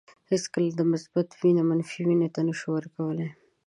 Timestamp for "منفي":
1.69-2.01